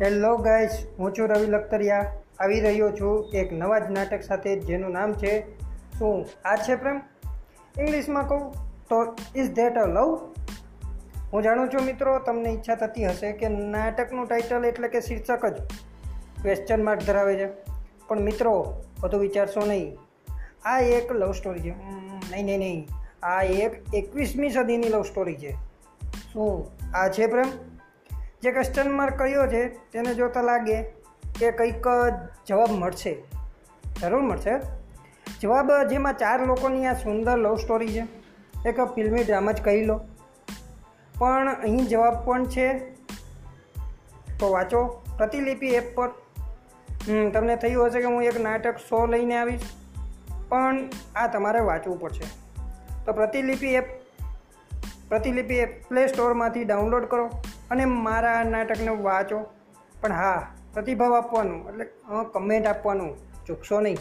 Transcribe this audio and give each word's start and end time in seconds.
Hello 0.00 0.36
guys 0.36 0.86
હું 0.98 1.12
છું 1.12 1.28
રવિ 1.28 1.46
લખતરિયા. 1.46 2.12
આવી 2.38 2.60
રહ્યો 2.60 2.90
છું 2.90 3.30
એક 3.34 3.52
નવા 3.52 3.78
જ 3.78 3.90
નાટક 3.90 4.22
સાથે 4.22 4.58
જેનું 4.58 4.90
નામ 4.90 5.12
છે 5.12 5.40
શું? 5.98 6.26
આ 6.44 6.56
છે 6.56 6.76
પ્રેમ? 6.76 7.00
ઇંગ્લિશમાં 7.78 8.28
કહું 8.28 8.52
તો 8.88 9.16
ઇઝ 9.36 9.50
ધેટ 9.50 9.78
અ 9.78 9.86
લવ 9.86 10.34
હું 11.32 11.42
જાણું 11.42 11.68
છું 11.68 11.84
મિત્રો, 11.84 12.18
તમને 12.18 12.48
ઈચ્છા 12.48 12.74
થતી 12.74 13.04
હશે 13.04 13.32
કે 13.32 13.48
નાટકનું 13.48 14.26
ટાઇટલ 14.26 14.64
એટલે 14.64 14.88
કે 14.88 15.00
શીર્ષક 15.00 15.46
જ 15.46 15.54
ક્વેશ્ચન 16.42 16.84
માર્ક 16.84 17.02
ધરાવે 17.02 17.36
છે. 17.36 17.46
પણ 18.08 18.20
મિત્રો 18.20 18.82
બધું 19.00 19.20
વિચારશો 19.20 19.66
નહીં. 19.66 19.98
આ 20.64 20.78
એક 20.78 21.12
લવ 21.12 21.32
સ્ટોરી 21.32 21.60
છે. 21.60 21.74
નહીં 22.30 22.44
નહીં 22.44 22.58
નહીં. 22.58 22.88
આ 23.22 23.42
એક 23.42 23.94
એકવીસમી 23.94 24.50
સદીની 24.50 24.88
લવ 24.88 25.02
સ્ટોરી 25.02 25.36
છે. 25.36 25.52
શું? 26.32 26.70
આ 26.94 27.08
છે 27.08 27.26
પ્રેમ? 27.26 27.71
જે 28.42 28.88
માર્ક 28.88 29.18
કર્યો 29.18 29.46
છે, 29.46 29.68
તેને 29.68 30.14
જોતા 30.14 30.42
લાગે 30.42 30.82
કે 31.38 31.50
કંઈક 31.50 31.84
જવાબ 32.46 32.70
મળશે. 32.70 33.22
જરૂર 34.00 34.20
મળશે. 34.20 34.50
જવાબ 35.40 35.72
જેમાં 35.90 36.16
ચાર 36.16 36.46
લોકોની 36.46 36.86
આ 36.86 36.92
સુંદર 36.92 37.36
લવ 37.36 37.56
સ્ટોરી 37.56 37.88
છે. 37.88 38.02
એક 38.68 38.80
ફિલ્મી 38.80 39.24
ડ્રામા 39.24 39.52
જ 39.52 39.62
કહી 39.62 39.84
લો. 39.84 40.00
પણ 41.18 41.54
અહીં 41.62 41.86
જવાબ 41.86 42.26
પણ 42.26 42.44
છે. 42.46 42.78
તો 44.38 44.50
વાંચો. 44.50 44.86
પ્રતિલિપિ 45.18 45.68
એપ 45.68 45.94
પર. 45.94 46.08
તમને 47.32 47.56
થયું 47.56 47.86
હશે 47.86 47.98
કે 47.98 48.06
હું 48.06 48.22
એક 48.22 48.40
નાટક 48.40 48.76
શો 48.76 49.06
લઈને 49.06 49.36
આવીશ. 49.36 49.62
પણ 50.48 50.78
આ 51.16 51.26
તમારે 51.26 51.60
વાંચવું 51.60 52.00
પડશે. 52.00 52.24
તો 53.04 53.12
Pratilipi 53.12 53.66
app 53.66 53.84
Pratilipi 55.08 55.54
app 55.54 55.88
play 55.88 56.06
સ્ટોરમાંથી 56.06 56.64
download 56.64 57.04
કરો. 57.04 57.30
અને 57.72 57.84
મારા 58.06 58.40
નાટકને 58.54 58.94
વાંચો. 59.06 59.38
પણ 60.00 60.12
હા 60.20 60.40
પ્રતિભાવ 60.74 61.14
આપવાનું 61.16 61.60
એટલે 61.70 61.86
કમેન્ટ 62.34 62.66
આપવાનું 62.70 63.12
ચૂકશો 63.46 63.80
નહીં. 63.86 63.98